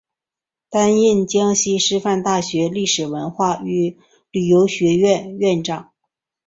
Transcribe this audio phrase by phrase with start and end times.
[0.71, 3.99] 担任江西师范大学历史文化与
[4.31, 5.91] 旅游学院院长。